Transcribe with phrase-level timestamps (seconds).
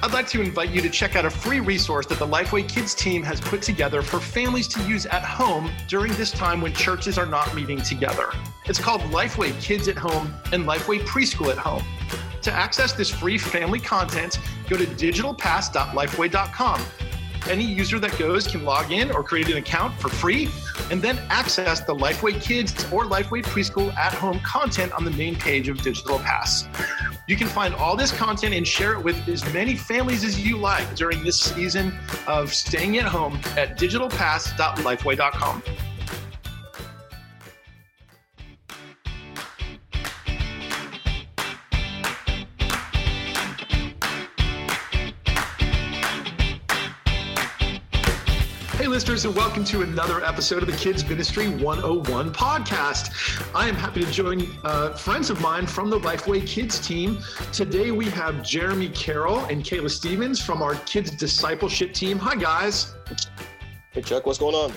[0.00, 2.94] I'd like to invite you to check out a free resource that the Lifeway Kids
[2.94, 7.18] team has put together for families to use at home during this time when churches
[7.18, 8.30] are not meeting together.
[8.66, 11.82] It's called Lifeway Kids at Home and Lifeway Preschool at Home.
[12.42, 14.38] To access this free family content,
[14.68, 16.80] go to digitalpass.lifeway.com.
[17.50, 20.48] Any user that goes can log in or create an account for free
[20.92, 25.34] and then access the Lifeway Kids or Lifeway Preschool at home content on the main
[25.34, 26.68] page of Digital Pass.
[27.28, 30.56] You can find all this content and share it with as many families as you
[30.56, 31.94] like during this season
[32.26, 35.62] of staying at home at digitalpass.lifeway.com.
[49.18, 53.10] listeners, and welcome to another episode of the Kids Ministry 101 podcast.
[53.52, 57.18] I am happy to join uh, friends of mine from the Lifeway Kids team.
[57.52, 62.16] Today we have Jeremy Carroll and Kayla Stevens from our Kids Discipleship team.
[62.20, 62.94] Hi, guys.
[63.90, 64.72] Hey, Chuck, what's going on?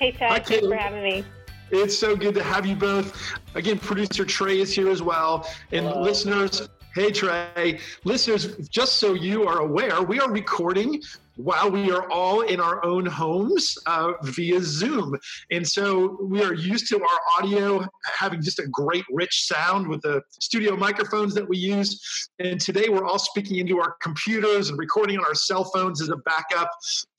[0.00, 0.28] Hey, Chuck.
[0.28, 1.24] Hi, Thanks for having me.
[1.70, 3.38] It's so good to have you both.
[3.54, 5.48] Again, producer Trey is here as well.
[5.70, 6.02] And Hello.
[6.02, 7.78] listeners, Hey, Trey.
[8.04, 11.02] Listeners, just so you are aware, we are recording
[11.36, 15.16] while we are all in our own homes uh, via Zoom.
[15.50, 17.86] And so we are used to our audio
[18.18, 22.28] having just a great, rich sound with the studio microphones that we use.
[22.38, 26.08] And today we're all speaking into our computers and recording on our cell phones as
[26.08, 26.70] a backup.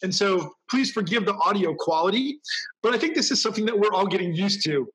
[0.03, 2.39] And so please forgive the audio quality.
[2.81, 4.87] But I think this is something that we're all getting used to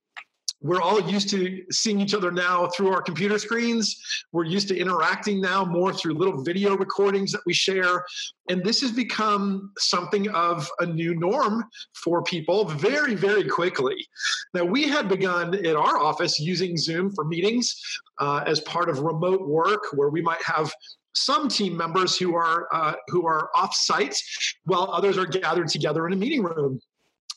[0.62, 4.00] we're all used to seeing each other now through our computer screens.
[4.32, 8.04] We're used to interacting now more through little video recordings that we share.
[8.48, 13.96] And this has become something of a new norm for people very, very quickly.
[14.54, 17.80] Now, we had begun in our office using Zoom for meetings
[18.18, 20.72] uh, as part of remote work, where we might have
[21.14, 24.16] some team members who are uh, who are off site
[24.64, 26.80] while others are gathered together in a meeting room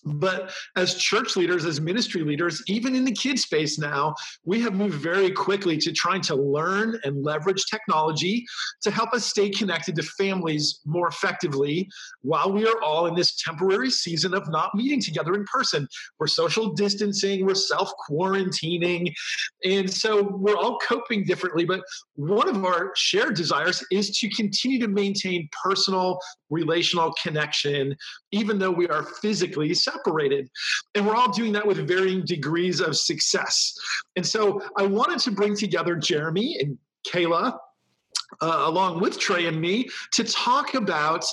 [0.06, 4.74] but as church leaders, as ministry leaders, even in the kid space now, we have
[4.74, 8.46] moved very quickly to trying to learn and leverage technology
[8.84, 11.90] to help us stay connected to families more effectively
[12.22, 15.88] while we are all in this temporary season of not meeting together in person.
[16.20, 19.12] We're social distancing, we're self quarantining.
[19.64, 21.66] And so we're all coping differently.
[21.66, 21.82] But
[22.16, 27.96] one of our shared desires is to continue to maintain personal relational connection,
[28.32, 29.74] even though we are physically.
[30.04, 33.74] And we're all doing that with varying degrees of success.
[34.16, 37.58] And so I wanted to bring together Jeremy and Kayla.
[38.42, 41.24] Uh, along with Trey and me, to talk about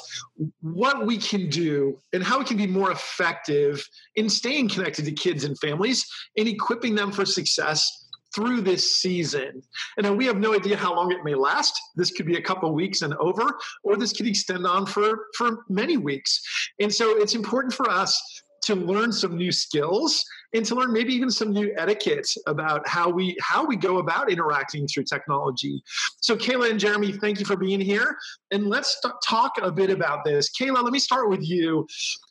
[0.61, 3.85] what we can do and how we can be more effective
[4.15, 6.07] in staying connected to kids and families
[6.37, 8.03] and equipping them for success
[8.35, 9.63] through this season.
[9.97, 11.79] And we have no idea how long it may last.
[11.97, 15.65] This could be a couple weeks and over, or this could extend on for, for
[15.69, 16.43] many weeks.
[16.81, 20.25] And so it's important for us to learn some new skills
[20.55, 24.31] and to learn maybe even some new etiquette about how we how we go about
[24.31, 25.83] interacting through technology.
[26.21, 28.17] So Kayla and Jeremy, thank you for being here.
[28.51, 30.51] And let's talk a bit about this.
[30.59, 31.87] Kayla, let me start with you.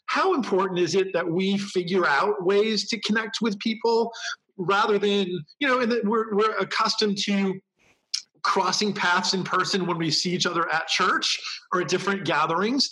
[0.07, 4.11] How important is it that we figure out ways to connect with people
[4.57, 5.27] rather than
[5.59, 7.59] you know and we're, we're accustomed to
[8.43, 11.39] crossing paths in person when we see each other at church
[11.73, 12.89] or at different gatherings.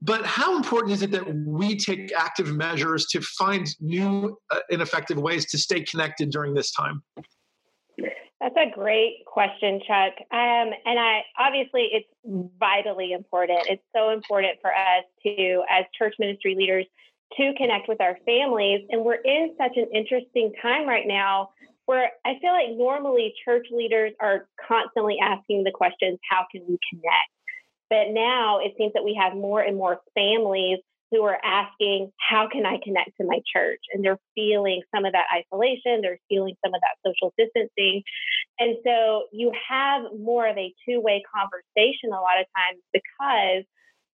[0.00, 4.82] But how important is it that we take active measures to find new uh, and
[4.82, 7.02] effective ways to stay connected during this time?
[8.42, 10.14] That's a great question, Chuck.
[10.32, 12.08] Um, and I obviously it's
[12.58, 13.60] vitally important.
[13.68, 16.86] It's so important for us to, as church ministry leaders,
[17.36, 18.84] to connect with our families.
[18.90, 21.50] And we're in such an interesting time right now
[21.92, 26.78] where I feel like normally church leaders are constantly asking the questions, how can we
[26.88, 27.32] connect?
[27.90, 30.78] But now it seems that we have more and more families
[31.10, 33.80] who are asking, how can I connect to my church?
[33.92, 38.02] And they're feeling some of that isolation, they're feeling some of that social distancing.
[38.58, 43.68] And so you have more of a two way conversation a lot of times because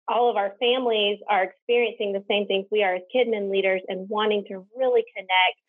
[0.08, 4.08] all of our families are experiencing the same things we are as kidmin leaders and
[4.08, 5.62] wanting to really connect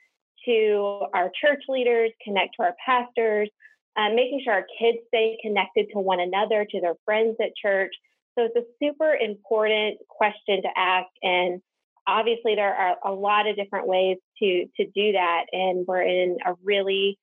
[0.46, 3.50] to our church leaders, connect to our pastors,
[3.98, 7.94] uh, making sure our kids stay connected to one another, to their friends at church.
[8.38, 11.10] So it's a super important question to ask.
[11.22, 11.62] And
[12.08, 15.46] obviously, there are a lot of different ways to, to do that.
[15.52, 17.18] And we're in a really,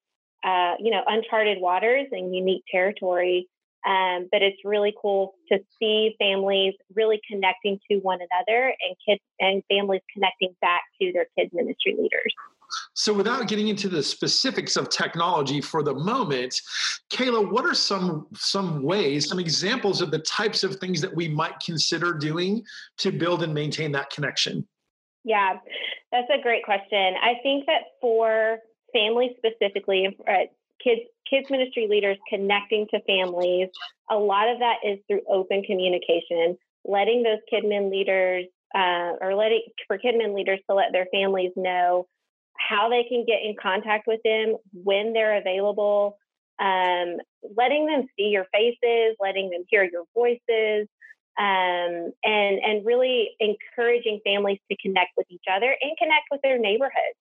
[0.44, 3.48] uh, you know, uncharted waters and unique territory
[3.86, 9.22] um, but it's really cool to see families really connecting to one another and kids
[9.38, 12.34] and families connecting back to their kids ministry leaders.
[12.94, 16.60] So, without getting into the specifics of technology for the moment,
[17.10, 21.28] Kayla, what are some some ways, some examples of the types of things that we
[21.28, 22.64] might consider doing
[22.98, 24.66] to build and maintain that connection?
[25.24, 25.58] Yeah,
[26.12, 27.14] that's a great question.
[27.20, 28.58] I think that for
[28.92, 30.46] families specifically, uh,
[30.82, 33.68] kids kids ministry leaders connecting to families,
[34.10, 39.62] a lot of that is through open communication, letting those KidMin leaders uh, or letting
[39.86, 42.06] for KidMin leaders to let their families know
[42.58, 46.18] how they can get in contact with them when they're available,
[46.58, 47.16] um,
[47.56, 50.88] letting them see your faces, letting them hear your voices,
[51.38, 56.58] um, and and really encouraging families to connect with each other and connect with their
[56.58, 57.18] neighborhoods.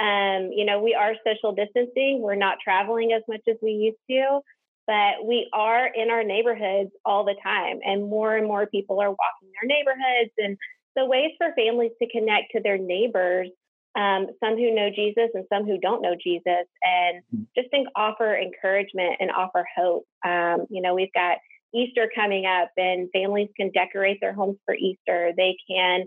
[0.00, 2.20] Um, you know, we are social distancing.
[2.22, 4.40] We're not traveling as much as we used to,
[4.86, 9.10] but we are in our neighborhoods all the time, and more and more people are
[9.10, 10.32] walking their neighborhoods.
[10.38, 10.56] And
[10.96, 13.48] the ways for families to connect to their neighbors
[13.94, 17.42] um, some who know Jesus and some who don't know Jesus, and mm-hmm.
[17.56, 20.04] just think offer encouragement and offer hope.
[20.24, 21.38] Um, you know, we've got
[21.74, 25.32] Easter coming up, and families can decorate their homes for Easter.
[25.36, 26.04] They can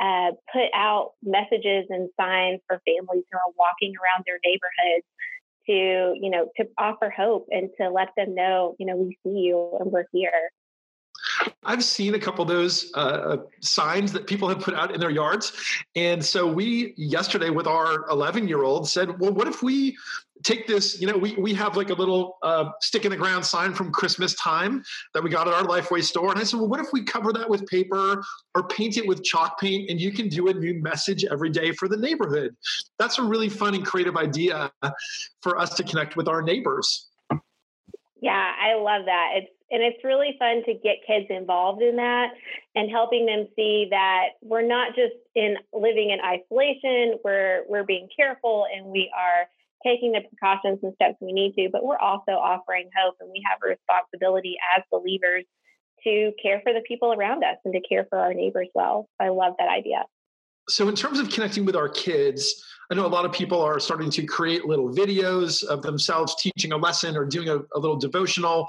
[0.00, 5.06] uh, put out messages and signs for families who are walking around their neighborhoods
[5.68, 9.38] to, you know, to offer hope and to let them know, you know, we see
[9.40, 10.50] you and we're here.
[11.64, 15.10] I've seen a couple of those uh, signs that people have put out in their
[15.10, 15.52] yards.
[15.96, 19.96] And so we, yesterday, with our 11 year old, said, well, what if we
[20.42, 23.44] take this, you know, we, we have like a little uh, stick in the ground
[23.44, 26.30] sign from Christmas time that we got at our Lifeway store.
[26.30, 28.22] And I said, well, what if we cover that with paper
[28.54, 31.72] or paint it with chalk paint and you can do a new message every day
[31.72, 32.56] for the neighborhood?
[32.98, 34.70] That's a really fun and creative idea
[35.42, 37.08] for us to connect with our neighbors.
[38.20, 39.30] Yeah, I love that.
[39.36, 42.28] It's and it's really fun to get kids involved in that
[42.74, 48.08] and helping them see that we're not just in living in isolation, we're we're being
[48.14, 49.48] careful and we are
[49.84, 53.42] taking the precautions and steps we need to, but we're also offering hope and we
[53.48, 55.44] have a responsibility as believers
[56.04, 59.08] to care for the people around us and to care for our neighbors well.
[59.20, 60.04] I love that idea.
[60.68, 63.78] So in terms of connecting with our kids, I know a lot of people are
[63.78, 67.96] starting to create little videos of themselves teaching a lesson or doing a, a little
[67.96, 68.66] devotional.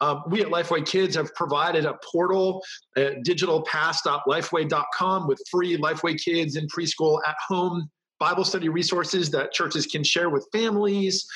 [0.00, 2.62] Um, we at Lifeway Kids have provided a portal
[2.96, 7.88] at digitalpass.lifeway.com with free Lifeway Kids in preschool at home
[8.22, 11.26] Bible study resources that churches can share with families.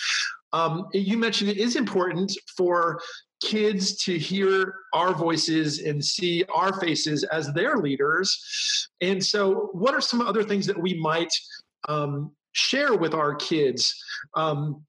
[0.53, 3.01] Um, you mentioned it is important for
[3.43, 8.89] kids to hear our voices and see our faces as their leaders.
[9.01, 11.33] And so, what are some other things that we might
[11.89, 13.95] um, share with our kids
[14.35, 14.83] um,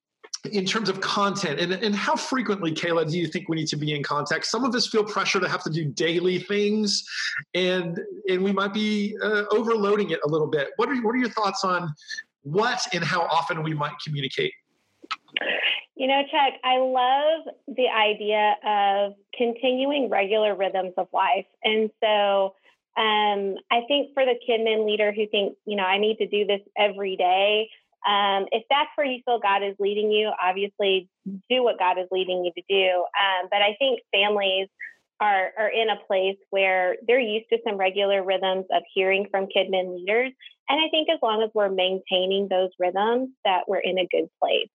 [0.51, 1.59] in terms of content?
[1.59, 4.45] And, and how frequently kayla do you think we need to be in contact?
[4.45, 7.03] Some of us feel pressure to have to do daily things
[7.53, 10.69] and and we might be uh, overloading it a little bit.
[10.77, 11.93] What are, what are your thoughts on
[12.43, 14.53] what and how often we might communicate
[15.97, 22.53] you know chuck i love the idea of continuing regular rhythms of life and so
[22.97, 26.47] um, I think for the KidMin leader who thinks, you know, I need to do
[26.47, 27.69] this every day,
[28.07, 31.09] um, if that's where you feel God is leading you, obviously
[31.49, 32.97] do what God is leading you to do.
[32.97, 34.69] Um, but I think families
[35.19, 39.47] are, are in a place where they're used to some regular rhythms of hearing from
[39.47, 40.31] KidMin leaders.
[40.69, 44.29] And I think as long as we're maintaining those rhythms, that we're in a good
[44.41, 44.69] place.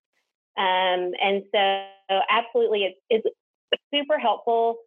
[0.57, 3.25] Um, and so, absolutely, it's,
[3.94, 4.77] super helpful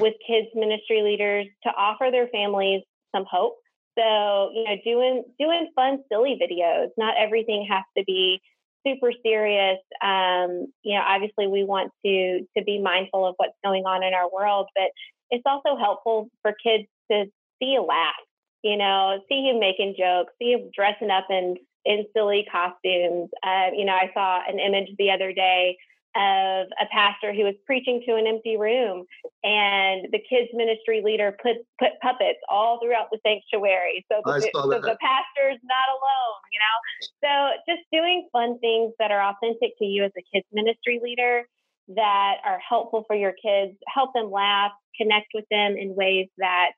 [0.00, 2.82] with kids ministry leaders to offer their families
[3.14, 3.56] some hope.
[3.98, 6.88] So, you know, doing doing fun, silly videos.
[6.98, 8.40] Not everything has to be
[8.86, 9.78] super serious.
[10.02, 14.12] Um, you know, obviously we want to to be mindful of what's going on in
[14.12, 14.90] our world, but
[15.30, 17.24] it's also helpful for kids to
[17.60, 18.14] see a laugh.
[18.62, 21.56] You know, see him making jokes, see him dressing up in
[21.86, 23.30] in silly costumes.
[23.42, 25.76] Uh, you know, I saw an image the other day
[26.16, 29.04] of a pastor who was preaching to an empty room
[29.44, 34.04] and the kids ministry leader put put puppets all throughout the sanctuary.
[34.10, 36.76] So the, so the pastor's not alone you know?
[37.22, 41.44] So just doing fun things that are authentic to you as a kids ministry leader
[41.88, 46.70] that are helpful for your kids help them laugh connect with them in ways that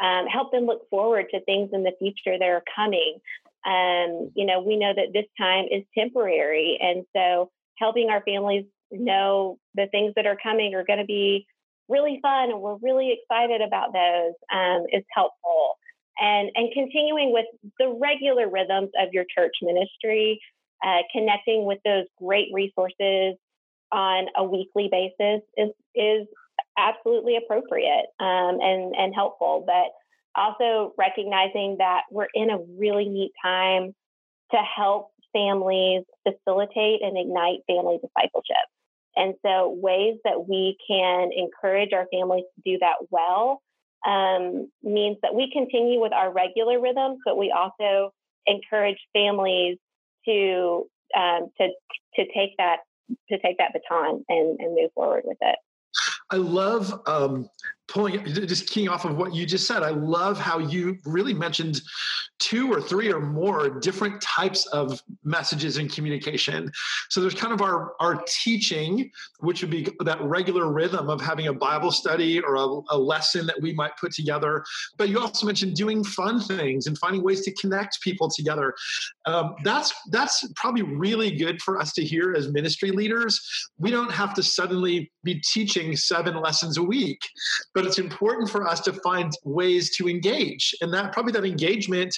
[0.00, 3.18] um, help them look forward to things in the future that are coming
[3.66, 8.64] um, you know we know that this time is temporary and so helping our families
[8.90, 11.46] know the things that are coming are going to be
[11.88, 15.74] really fun and we're really excited about those um, is helpful.
[16.18, 17.44] And and continuing with
[17.78, 20.40] the regular rhythms of your church ministry
[20.84, 23.36] uh, connecting with those great resources
[23.92, 26.26] on a weekly basis is is
[26.78, 29.92] absolutely appropriate um, and and helpful but
[30.36, 33.94] also recognizing that we're in a really neat time
[34.52, 38.66] to help families facilitate and ignite family discipleship.
[39.16, 43.62] And so, ways that we can encourage our families to do that well
[44.06, 48.12] um, means that we continue with our regular rhythms, but we also
[48.46, 49.78] encourage families
[50.26, 51.68] to um, to
[52.16, 52.78] to take that
[53.30, 55.56] to take that baton and, and move forward with it.
[56.30, 57.48] I love um,
[57.96, 59.82] pulling just keying off of what you just said.
[59.82, 61.80] I love how you really mentioned
[62.38, 66.70] two or three or more different types of messages and communication.
[67.08, 69.10] So there's kind of our our teaching,
[69.40, 73.46] which would be that regular rhythm of having a Bible study or a, a lesson
[73.46, 74.62] that we might put together.
[74.98, 78.74] But you also mentioned doing fun things and finding ways to connect people together.
[79.24, 83.40] Um, that's that's probably really good for us to hear as ministry leaders.
[83.78, 87.20] We don't have to suddenly be teaching seven lessons a week
[87.74, 92.14] but it's important for us to find ways to engage and that probably that engagement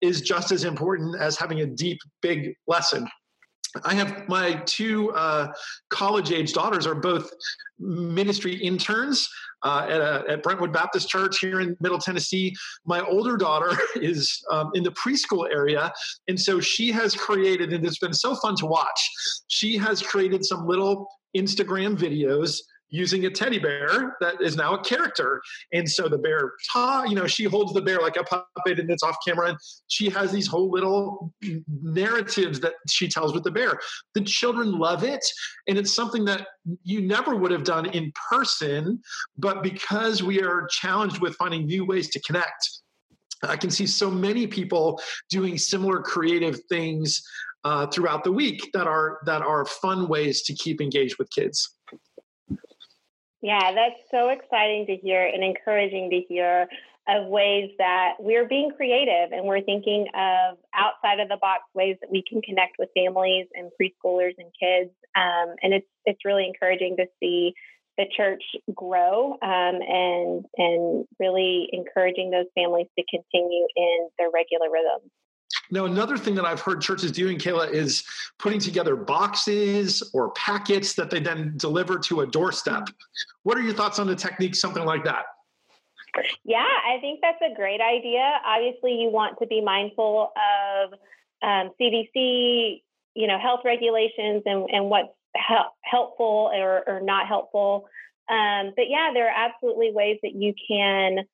[0.00, 3.06] is just as important as having a deep big lesson
[3.84, 5.52] I have my two uh,
[5.90, 7.30] college age daughters are both
[7.78, 9.28] ministry interns
[9.62, 12.54] uh, at, a, at, Brentwood Baptist Church here in Middle Tennessee.
[12.84, 15.92] My older daughter is um, in the preschool area,
[16.28, 19.10] and so she has created, and it's been so fun to watch.
[19.48, 22.58] She has created some little Instagram videos
[22.90, 25.40] using a teddy bear that is now a character.
[25.72, 28.90] And so the bear, ta, you know, she holds the bear like a puppet and
[28.90, 29.50] it's off camera.
[29.50, 31.32] And she has these whole little
[31.68, 33.78] narratives that she tells with the bear.
[34.14, 35.24] The children love it.
[35.68, 36.46] And it's something that
[36.82, 39.00] you never would have done in person.
[39.38, 42.68] But because we are challenged with finding new ways to connect,
[43.42, 47.22] I can see so many people doing similar creative things
[47.64, 51.76] uh, throughout the week that are that are fun ways to keep engaged with kids.
[53.42, 56.68] Yeah, that's so exciting to hear and encouraging to hear
[57.08, 61.96] of ways that we're being creative and we're thinking of outside of the box ways
[62.00, 64.90] that we can connect with families and preschoolers and kids.
[65.16, 67.54] Um, and it's it's really encouraging to see
[67.96, 68.42] the church
[68.74, 75.10] grow um, and and really encouraging those families to continue in their regular rhythms.
[75.70, 78.04] Now, another thing that I've heard churches doing, Kayla, is
[78.38, 82.88] putting together boxes or packets that they then deliver to a doorstep.
[83.44, 85.24] What are your thoughts on the technique, something like that?
[86.44, 88.40] Yeah, I think that's a great idea.
[88.44, 90.92] Obviously, you want to be mindful of
[91.42, 92.82] um, CDC,
[93.14, 95.08] you know, health regulations and, and what's
[95.82, 97.88] helpful or, or not helpful.
[98.28, 101.24] Um, but yeah, there are absolutely ways that you can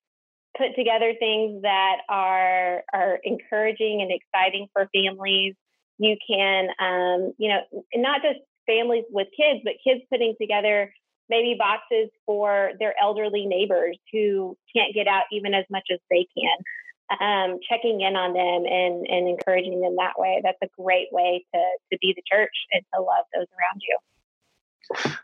[0.59, 5.55] put together things that are are encouraging and exciting for families.
[5.99, 10.93] You can, um, you know, not just families with kids, but kids putting together
[11.29, 16.27] maybe boxes for their elderly neighbors who can't get out even as much as they
[16.37, 16.57] can.
[17.07, 20.41] Um, checking in on them and, and encouraging them that way.
[20.43, 21.61] That's a great way to,
[21.93, 23.97] to be the church and to love those around you.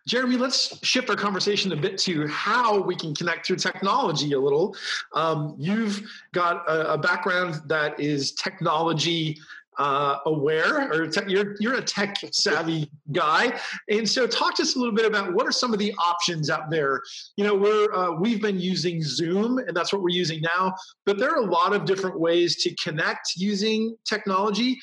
[0.07, 4.39] Jeremy, let's shift our conversation a bit to how we can connect through technology a
[4.39, 4.77] little.
[5.15, 6.03] Um, you've
[6.33, 9.39] got a, a, background that is technology
[9.79, 14.77] uh, aware, or te- you're you're a tech savvy guy, and so talk to us
[14.77, 17.01] a little bit about what are some of the options out there.
[17.37, 20.75] You know, we're uh, we've been using Zoom, and that's what we're using now,
[21.07, 24.79] but there are a lot of different ways to connect using technology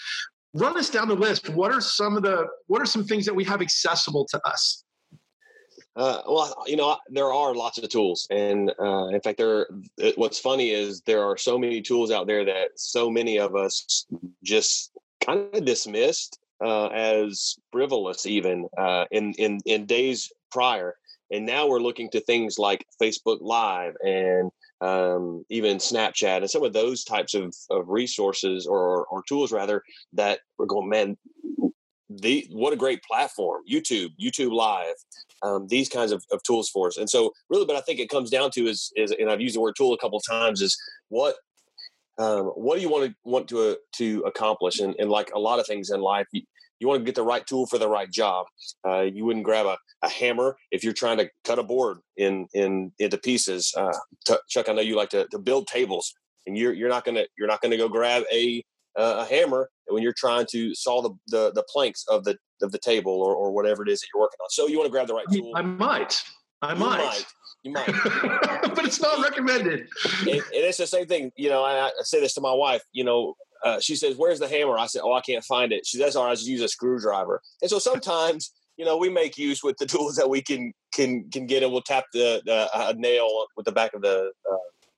[0.53, 1.50] run us down the list.
[1.50, 4.84] What are some of the what are some things that we have accessible to us?
[5.96, 9.68] Uh, well, you know, there are lots of tools, and uh, in fact, there.
[10.15, 14.06] What's funny is there are so many tools out there that so many of us
[14.44, 20.96] just kind of dismissed uh, as frivolous, even uh, in in in days prior.
[21.32, 24.50] And now we're looking to things like Facebook Live and
[24.81, 29.83] um, even Snapchat and some of those types of, of resources or, or tools rather
[30.13, 31.17] that we're going, man,
[32.09, 34.95] the what a great platform youtube youtube live
[35.43, 36.98] um, these kinds of, of tools for us.
[36.98, 39.55] And so really but i think it comes down to is, is and i've used
[39.55, 40.75] the word tool a couple times is
[41.09, 41.36] what
[42.19, 44.79] um, what do you want to want to uh, to accomplish?
[44.81, 46.43] And, and like a lot of things in life you,
[46.79, 48.48] you want to get the right tool for the right job.
[48.88, 52.48] Uh, you wouldn't grab a, a hammer if you're trying to cut a board in
[52.53, 53.74] in into pieces.
[53.75, 53.93] Uh,
[54.25, 56.13] t- Chuck, I know you like to, to build tables,
[56.48, 58.63] and you're you're not gonna you're not gonna go grab a
[58.98, 62.71] uh, a hammer when you're trying to saw the, the the planks of the of
[62.71, 64.50] the table or, or whatever it is that you're working on.
[64.50, 65.51] So you want to grab the right tool.
[65.55, 66.21] I might.
[66.62, 66.98] I might.
[66.98, 67.25] might.
[67.63, 67.88] You might.
[68.75, 69.88] but it's not recommended.
[70.21, 71.31] And, and, it's the same thing.
[71.38, 72.83] You know, I, I say this to my wife.
[72.91, 75.86] You know, uh, she says, "Where's the hammer?" I said, "Oh, I can't find it."
[75.86, 79.10] She says, "All right, I just use a screwdriver." And so sometimes, you know, we
[79.10, 82.42] make use with the tools that we can can can get, and we'll tap the,
[82.46, 84.58] the nail with the back of the uh,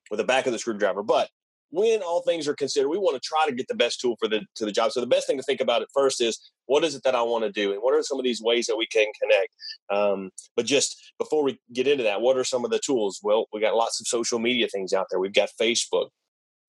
[0.09, 1.03] with the back of the screwdriver.
[1.03, 1.29] But
[1.71, 4.27] when all things are considered, we want to try to get the best tool for
[4.27, 4.91] the to the job.
[4.91, 7.21] So the best thing to think about at first is what is it that I
[7.21, 9.55] want to do, and what are some of these ways that we can connect.
[9.89, 13.19] Um, but just before we get into that, what are some of the tools?
[13.23, 15.19] Well, we got lots of social media things out there.
[15.19, 16.09] We've got Facebook.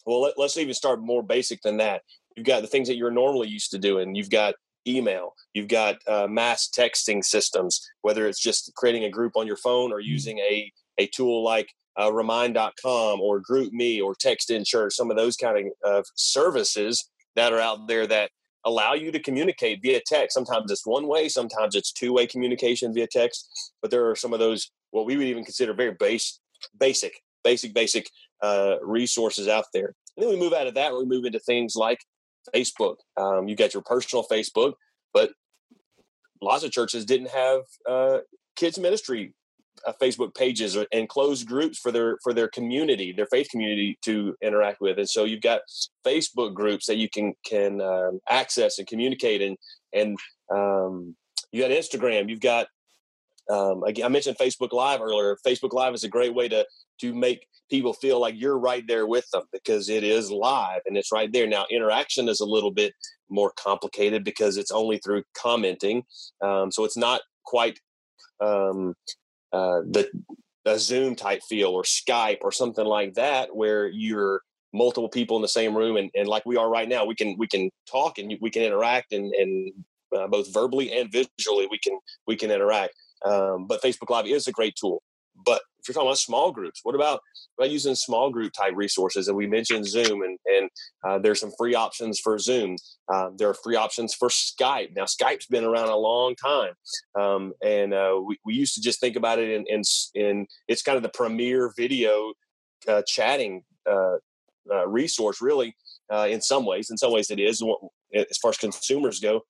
[0.06, 2.02] Well, let, let's even start more basic than that.
[2.37, 4.14] You've got the things that you're normally used to doing.
[4.14, 4.54] You've got
[4.87, 5.35] email.
[5.54, 9.92] You've got uh, mass texting systems, whether it's just creating a group on your phone
[9.92, 10.04] or mm.
[10.04, 11.68] using a, a tool like
[12.00, 17.09] uh, remind.com or GroupMe or Text in Church, some of those kind of uh, services
[17.37, 18.30] that are out there that
[18.64, 20.35] allow you to communicate via text.
[20.35, 23.49] Sometimes it's one way, sometimes it's two way communication via text,
[23.80, 26.40] but there are some of those, what we would even consider very base,
[26.78, 28.09] basic, basic, basic
[28.43, 29.95] uh, resources out there.
[30.17, 32.01] And then we move out of that, we move into things like
[32.55, 32.97] Facebook.
[33.17, 34.75] Um, you got your personal Facebook,
[35.15, 35.31] but
[36.41, 38.19] lots of churches didn't have uh,
[38.57, 39.35] kids ministry
[39.87, 44.37] uh, Facebook pages and closed groups for their for their community, their faith community to
[44.43, 44.99] interact with.
[44.99, 45.61] And so you've got
[46.07, 49.57] Facebook groups that you can can um, access and communicate and
[49.93, 50.19] and
[50.55, 51.17] um,
[51.51, 52.29] you got Instagram.
[52.29, 52.67] You've got
[53.51, 55.37] um, I mentioned Facebook Live earlier.
[55.47, 56.65] Facebook Live is a great way to
[57.01, 60.97] to make people feel like you're right there with them because it is live and
[60.97, 61.47] it's right there.
[61.47, 62.93] Now, interaction is a little bit
[63.31, 66.05] more complicated because it's only through commenting,
[66.43, 67.79] um, so it's not quite
[68.41, 68.95] um,
[69.53, 70.09] uh, the
[70.65, 75.43] a Zoom type feel or Skype or something like that, where you're multiple people in
[75.43, 78.19] the same room and, and like we are right now, we can we can talk
[78.19, 79.73] and we can interact and and
[80.17, 82.95] uh, both verbally and visually we can we can interact.
[83.25, 85.03] Um, but Facebook Live is a great tool.
[85.45, 87.21] But if you're talking about small groups, what about,
[87.59, 89.27] about using small group type resources?
[89.29, 90.71] And we mentioned Zoom, and, and
[91.05, 92.77] uh, there's some free options for Zoom.
[93.13, 94.95] Um, there are free options for Skype.
[94.95, 96.75] Now, Skype's been around a long time,
[97.19, 99.83] um, and uh, we, we used to just think about it in, in,
[100.15, 102.33] in it's kind of the premier video
[102.89, 104.17] uh, chatting uh,
[104.71, 105.75] uh, resource, really.
[106.13, 107.63] Uh, in some ways, in some ways, it is
[108.15, 109.43] as far as consumers go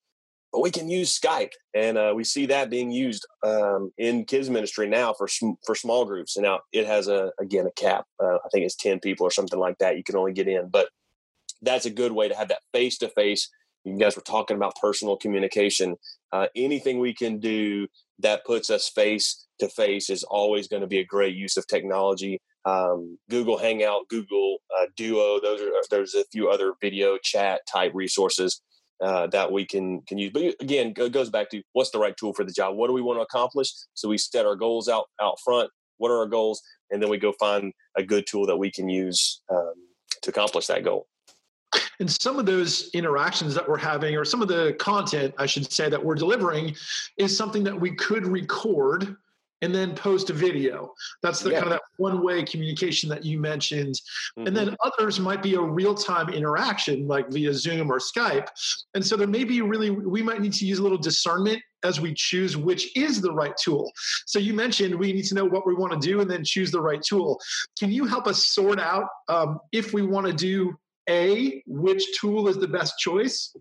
[0.53, 4.51] but we can use Skype, and uh, we see that being used um, in kids
[4.51, 5.27] ministry now for
[5.65, 6.37] for small groups.
[6.37, 8.05] And now it has a again a cap.
[8.23, 9.97] Uh, I think it's ten people or something like that.
[9.97, 10.89] You can only get in, but
[11.63, 13.49] that's a good way to have that face to face.
[13.85, 15.97] You guys were talking about personal communication.
[16.33, 17.89] Uh, anything we can do
[18.19, 21.67] that puts us face to face is always going to be a great use of
[21.67, 22.41] technology.
[22.65, 27.93] Um, Google Hangout, Google uh, Duo, those are there's a few other video chat type
[27.95, 28.61] resources
[29.03, 30.31] uh, that we can can use.
[30.33, 32.77] But again, it goes back to what's the right tool for the job.
[32.77, 33.73] What do we want to accomplish?
[33.95, 35.71] So we set our goals out out front.
[35.99, 36.63] What are our goals?
[36.91, 39.75] And then we go find a good tool that we can use um,
[40.23, 41.07] to accomplish that goal.
[42.01, 45.73] And some of those interactions that we're having, or some of the content, I should
[45.73, 46.75] say, that we're delivering,
[47.17, 49.17] is something that we could record
[49.63, 50.93] and then post a video.
[51.23, 51.61] That's the yeah.
[51.61, 53.95] kind of that one way communication that you mentioned.
[54.37, 54.49] Mm-hmm.
[54.49, 58.49] And then others might be a real time interaction like via Zoom or Skype.
[58.95, 62.01] And so there may be really, we might need to use a little discernment as
[62.01, 63.91] we choose which is the right tool.
[64.27, 66.71] So you mentioned we need to know what we want to do and then choose
[66.71, 67.41] the right tool.
[67.79, 70.75] Can you help us sort out um, if we want to do
[71.09, 73.55] A, which tool is the best choice?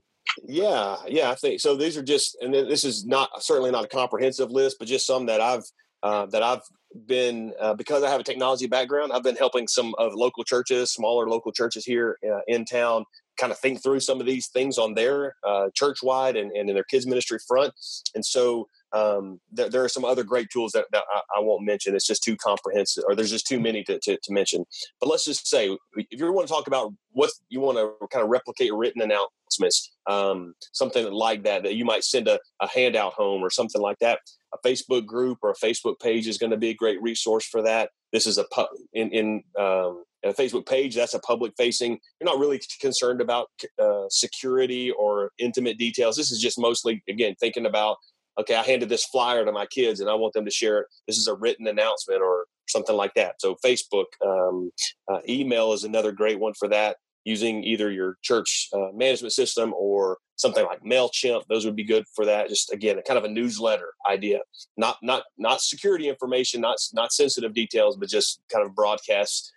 [0.44, 1.76] Yeah, yeah, I think so.
[1.76, 5.26] These are just, and this is not certainly not a comprehensive list, but just some
[5.26, 5.64] that I've
[6.04, 6.62] uh, that I've
[7.06, 9.12] been uh, because I have a technology background.
[9.14, 13.06] I've been helping some of local churches, smaller local churches here uh, in town,
[13.40, 16.70] kind of think through some of these things on their uh, church wide and, and
[16.70, 17.74] in their kids ministry front.
[18.16, 21.66] And so um, there, there, are some other great tools that, that I, I, won't
[21.66, 21.96] mention.
[21.96, 24.66] It's just too comprehensive, or there's just too many to, to, to, mention.
[25.00, 28.24] But let's just say, if you want to talk about what you want to kind
[28.24, 33.14] of replicate written announcements, um, something like that, that you might send a, a handout
[33.14, 34.20] home or something like that
[34.54, 37.62] a Facebook group or a Facebook page is going to be a great resource for
[37.62, 37.90] that.
[38.12, 41.98] This is a pu- in in um, a Facebook page that's a public facing.
[42.20, 43.48] You're not really concerned about
[43.82, 46.16] uh, security or intimate details.
[46.16, 47.98] This is just mostly again thinking about
[48.40, 50.88] okay, I handed this flyer to my kids and I want them to share it.
[51.08, 53.36] This is a written announcement or something like that.
[53.40, 54.72] So Facebook, um,
[55.12, 56.98] uh, email is another great one for that.
[57.24, 61.44] Using either your church uh, management system or something like Mailchimp.
[61.48, 62.50] Those would be good for that.
[62.50, 64.40] Just again, kind of a newsletter idea,
[64.76, 69.54] not not not security information, not not sensitive details, but just kind of broadcast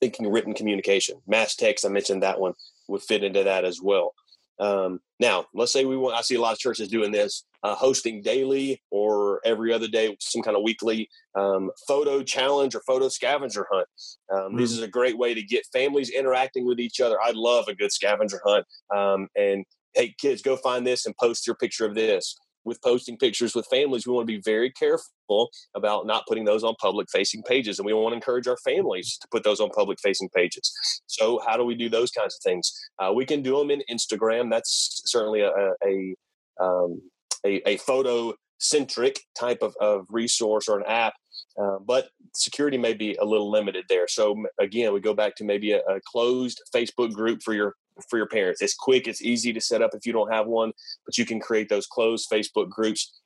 [0.00, 1.16] thinking written communication.
[1.26, 2.52] Mass text, I mentioned that one
[2.88, 4.12] would fit into that as well.
[4.58, 6.16] Um, now, let's say we want.
[6.16, 10.16] I see a lot of churches doing this, uh, hosting daily or every other day,
[10.20, 13.88] some kind of weekly um, photo challenge or photo scavenger hunt.
[14.32, 14.58] Um, mm-hmm.
[14.58, 17.20] This is a great way to get families interacting with each other.
[17.20, 19.64] I love a good scavenger hunt, um, and
[19.94, 22.38] hey, kids, go find this and post your picture of this.
[22.66, 26.64] With posting pictures with families, we want to be very careful about not putting those
[26.64, 27.78] on public facing pages.
[27.78, 30.72] And we want to encourage our families to put those on public facing pages.
[31.06, 32.72] So, how do we do those kinds of things?
[32.98, 34.50] Uh, we can do them in Instagram.
[34.50, 35.52] That's certainly a,
[35.84, 36.14] a,
[36.60, 37.00] um,
[37.44, 41.14] a, a photo centric type of, of resource or an app.
[41.60, 44.08] Uh, but security may be a little limited there.
[44.08, 47.74] So again, we go back to maybe a, a, closed Facebook group for your
[48.08, 48.62] for your parents.
[48.62, 50.72] It's quick, it's easy to set up if you don't have one,
[51.04, 53.20] but you can create those closed Facebook groups.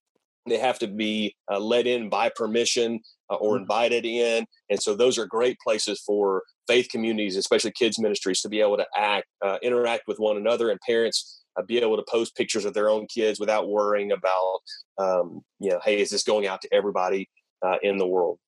[0.46, 3.62] They have to be uh, let in by permission uh, or mm-hmm.
[3.62, 8.48] invited in, and so those are great places for faith communities, especially kids ministries, to
[8.48, 12.04] be able to act, uh, interact with one another, and parents uh, be able to
[12.09, 14.61] post pictures of their own kids without worrying about,
[14.98, 17.28] um, you know, hey, is this going out to everybody
[17.64, 18.38] uh, in the world?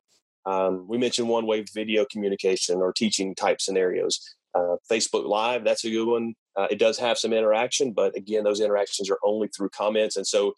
[0.46, 4.18] Um, we mentioned one way video communication or teaching type scenarios.
[4.54, 6.34] Uh, Facebook Live, that's a good one.
[6.56, 10.16] Uh, it does have some interaction, but again, those interactions are only through comments.
[10.16, 10.52] And so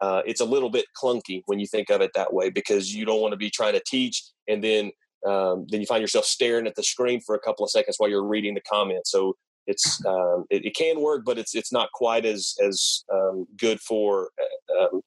[0.00, 3.04] uh, it's a little bit clunky when you think of it that way because you
[3.04, 4.90] don't want to be trying to teach and then
[5.26, 8.08] um, then you find yourself staring at the screen for a couple of seconds while
[8.08, 9.10] you're reading the comments.
[9.10, 13.46] So it's um, it, it, can work, but it's it's not quite as as um,
[13.58, 15.02] good for uh, um,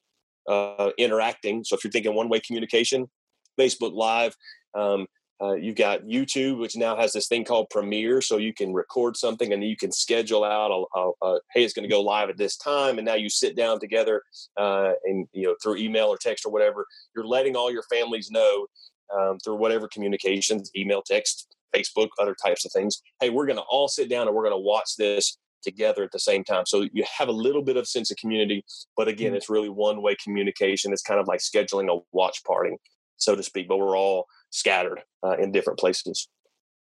[0.47, 1.63] uh, interacting.
[1.63, 3.09] So if you're thinking one way communication,
[3.59, 4.35] Facebook Live.
[4.75, 5.07] Um,
[5.43, 9.17] uh, you've got YouTube, which now has this thing called Premiere, so you can record
[9.17, 10.71] something and you can schedule out.
[10.71, 13.29] A, a, a hey, it's going to go live at this time, and now you
[13.29, 14.21] sit down together
[14.57, 16.85] uh, and you know through email or text or whatever.
[17.15, 18.67] You're letting all your families know
[19.13, 23.01] um, through whatever communications, email, text, Facebook, other types of things.
[23.19, 26.11] Hey, we're going to all sit down and we're going to watch this together at
[26.11, 26.65] the same time.
[26.65, 28.63] So you have a little bit of sense of community,
[28.95, 29.37] but again, mm-hmm.
[29.37, 30.93] it's really one way communication.
[30.93, 32.75] It's kind of like scheduling a watch party,
[33.17, 33.67] so to speak.
[33.67, 36.29] But we're all scattered uh, in different places.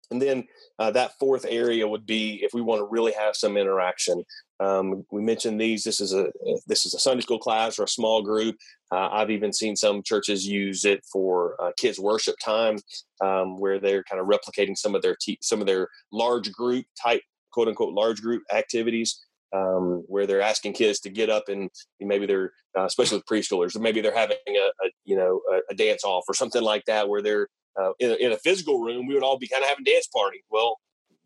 [0.10, 0.46] And then
[0.80, 4.24] uh, that fourth area would be if we want to really have some interaction.
[4.62, 5.84] Um, we mentioned these.
[5.84, 6.32] This is a
[6.66, 8.56] this is a Sunday school class or a small group.
[8.90, 12.78] Uh, I've even seen some churches use it for uh, kids worship time,
[13.22, 16.86] um, where they're kind of replicating some of their te- some of their large group
[17.04, 21.70] type quote unquote large group activities um, where they're asking kids to get up and
[22.00, 25.60] maybe they're uh, especially with preschoolers or maybe they're having a, a you know a,
[25.72, 27.48] a, dance off or something like that where they're
[27.80, 30.08] uh, in, a, in, a, physical room we would all be kind of having dance
[30.08, 30.78] party well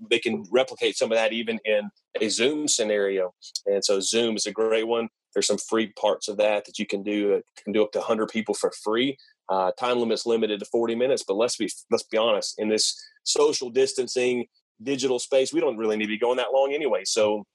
[0.10, 3.34] they can replicate some of that even in a zoom scenario.
[3.66, 5.10] And so zoom is a great one.
[5.34, 8.00] There's some free parts of that that you can do it can do up to
[8.00, 9.18] 100 people for free.
[9.50, 12.98] Uh, time limits limited to 40 minutes but let's be let's be honest in this
[13.24, 14.46] social distancing
[14.82, 17.02] digital space we don't really need to be going that long anyway.
[17.06, 17.46] So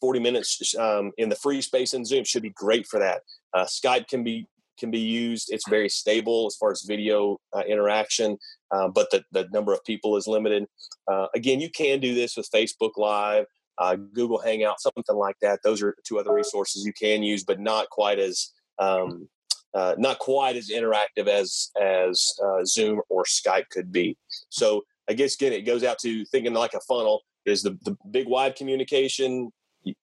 [0.00, 3.22] 40 minutes um, in the free space in Zoom should be great for that.
[3.52, 4.46] Uh, Skype can be
[4.78, 5.52] can be used.
[5.52, 8.38] It's very stable as far as video uh, interaction,
[8.70, 10.66] uh, but the, the number of people is limited.
[11.06, 13.44] Uh, again, you can do this with Facebook Live,
[13.78, 15.60] uh, Google Hangout, something like that.
[15.62, 19.28] Those are two other resources you can use, but not quite as um,
[19.74, 22.34] uh, not quite as interactive as as
[22.64, 24.16] Zoom or Skype could be.
[24.48, 27.20] So I guess again, it goes out to thinking like a funnel.
[27.46, 29.50] Is the, the big wide communication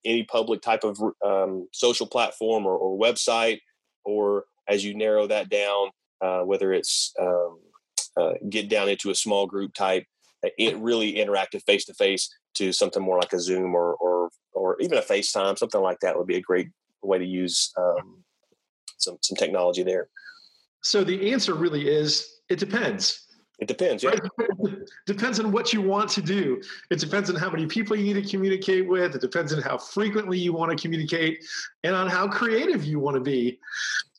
[0.04, 3.60] any public type of um, social platform or, or, website,
[4.04, 7.58] or as you narrow that down, uh, whether it's um,
[8.16, 10.04] uh, get down into a small group type,
[10.44, 14.30] uh, it really interactive face to face to something more like a Zoom or, or
[14.52, 16.68] or even a FaceTime, something like that would be a great
[17.02, 18.24] way to use um,
[18.98, 20.08] some some technology there.
[20.82, 23.27] So the answer really is it depends.
[23.58, 24.02] It depends.
[24.04, 24.10] Yeah.
[24.38, 24.78] Right?
[25.06, 26.62] depends on what you want to do.
[26.90, 29.14] It depends on how many people you need to communicate with.
[29.14, 31.44] It depends on how frequently you want to communicate
[31.82, 33.58] and on how creative you want to be.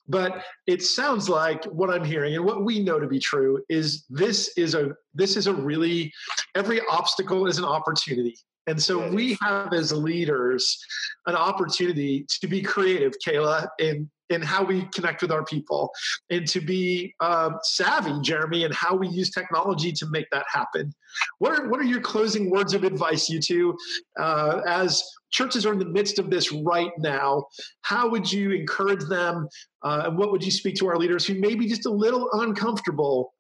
[0.10, 4.06] But it sounds like what I'm hearing and what we know to be true is
[4.10, 6.12] this is a this is a really
[6.56, 8.36] every obstacle is an opportunity.
[8.68, 10.78] And so we have as leaders
[11.26, 15.92] an opportunity to be creative, Kayla, in in how we connect with our people
[16.30, 20.94] and to be uh, savvy, Jeremy, in how we use technology to make that happen.
[21.40, 23.76] What are, what are your closing words of advice, you two,
[24.20, 27.46] uh, as churches are in the midst of this right now?
[27.82, 29.48] How would you encourage them?
[29.82, 32.30] Uh, and what would you speak to our leaders who may be just a little
[32.34, 33.34] uncomfortable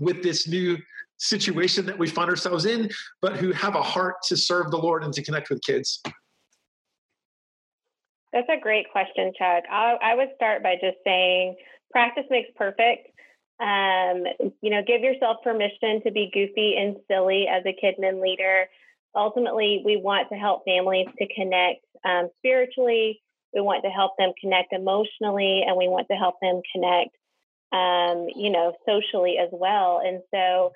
[0.00, 0.76] with this new
[1.18, 2.90] situation that we find ourselves in,
[3.22, 6.02] but who have a heart to serve the Lord and to connect with kids?
[8.32, 9.62] That's a great question, Chuck.
[9.70, 11.56] I, I would start by just saying
[11.92, 13.08] practice makes perfect.
[13.60, 14.24] Um,
[14.60, 18.66] you know, give yourself permission to be goofy and silly as a Kidmin leader.
[19.14, 23.22] Ultimately, we want to help families to connect um, spiritually.
[23.54, 27.14] We want to help them connect emotionally, and we want to help them connect,
[27.70, 30.02] um, you know, socially as well.
[30.04, 30.72] And so,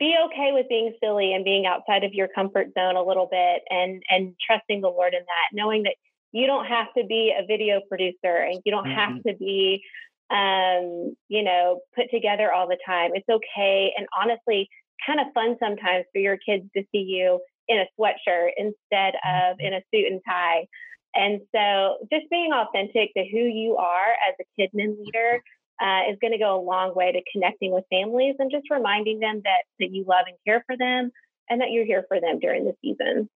[0.00, 3.62] be okay with being silly and being outside of your comfort zone a little bit,
[3.70, 5.94] and and trusting the Lord in that, knowing that
[6.32, 9.14] you don't have to be a video producer and you don't mm-hmm.
[9.14, 9.82] have to be
[10.30, 13.10] um, you know, put together all the time.
[13.14, 13.92] It's okay.
[13.96, 14.68] And honestly,
[15.04, 19.56] kind of fun sometimes for your kids to see you in a sweatshirt instead of
[19.58, 20.66] in a suit and tie.
[21.14, 25.42] And so just being authentic to who you are as a Kidmin leader
[25.80, 29.20] uh, is going to go a long way to connecting with families and just reminding
[29.20, 31.10] them that, that you love and care for them
[31.48, 33.28] and that you're here for them during the season.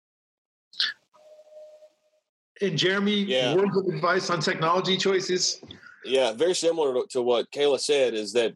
[2.60, 3.54] And Jeremy, yeah.
[3.54, 5.60] words of advice on technology choices?
[6.04, 8.52] Yeah, very similar to, to, what Kayla said is that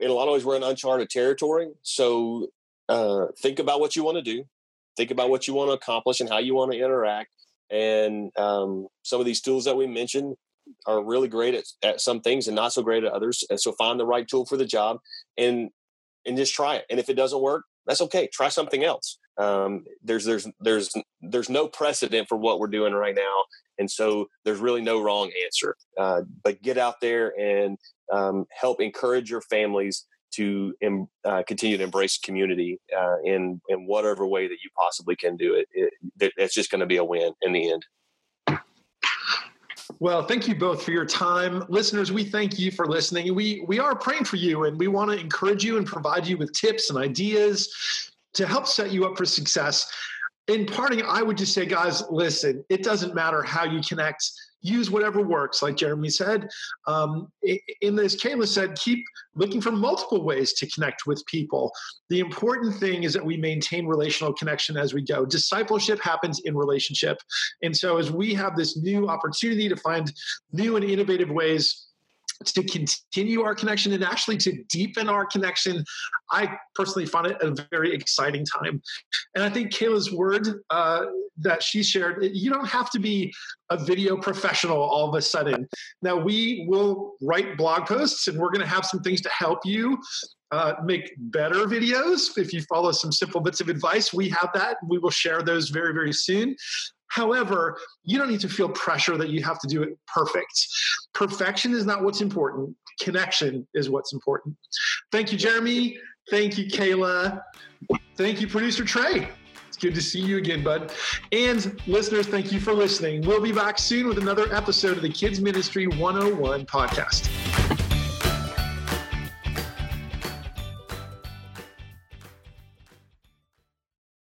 [0.00, 1.70] in a lot of ways we're in uncharted territory.
[1.82, 2.48] So
[2.88, 4.44] uh, think about what you want to do,
[4.96, 7.30] think about what you want to accomplish and how you want to interact.
[7.70, 10.36] And um, some of these tools that we mentioned
[10.86, 13.44] are really great at, at some things and not so great at others.
[13.50, 14.98] And so find the right tool for the job
[15.36, 15.70] and
[16.26, 16.86] and just try it.
[16.90, 18.28] And if it doesn't work, that's okay.
[18.32, 19.18] Try something else.
[19.36, 23.44] Um, there's there's there's there's no precedent for what we're doing right now,
[23.78, 25.76] and so there's really no wrong answer.
[25.98, 27.76] Uh, but get out there and
[28.12, 30.74] um, help encourage your families to
[31.24, 35.54] uh, continue to embrace community uh, in in whatever way that you possibly can do
[35.54, 35.68] it.
[35.72, 37.84] it it's just going to be a win in the end.
[39.98, 41.64] Well, thank you both for your time.
[41.68, 43.34] Listeners, we thank you for listening.
[43.34, 46.36] We we are praying for you and we want to encourage you and provide you
[46.36, 49.90] with tips and ideas to help set you up for success.
[50.48, 54.22] In parting, I would just say, guys, listen, it doesn't matter how you connect
[54.64, 56.48] use whatever works, like Jeremy said.
[56.86, 57.30] Um,
[57.82, 59.04] in this, Kayla said, keep
[59.34, 61.70] looking for multiple ways to connect with people.
[62.08, 65.26] The important thing is that we maintain relational connection as we go.
[65.26, 67.18] Discipleship happens in relationship.
[67.62, 70.10] And so, as we have this new opportunity to find
[70.52, 71.88] new and innovative ways
[72.46, 75.84] to continue our connection and actually to deepen our connection.
[76.30, 78.80] I personally find it a very exciting time.
[79.34, 81.04] And I think Kayla's word uh,
[81.38, 83.32] that she shared, you don't have to be
[83.70, 85.68] a video professional all of a sudden.
[86.02, 89.60] Now, we will write blog posts and we're going to have some things to help
[89.64, 89.98] you
[90.52, 92.36] uh, make better videos.
[92.38, 94.76] If you follow some simple bits of advice, we have that.
[94.88, 96.54] We will share those very, very soon.
[97.14, 100.66] However, you don't need to feel pressure that you have to do it perfect.
[101.14, 104.56] Perfection is not what's important, connection is what's important.
[105.12, 105.96] Thank you, Jeremy.
[106.28, 107.40] Thank you, Kayla.
[108.16, 109.28] Thank you, producer Trey.
[109.68, 110.92] It's good to see you again, bud.
[111.30, 113.22] And listeners, thank you for listening.
[113.22, 117.30] We'll be back soon with another episode of the Kids Ministry 101 podcast.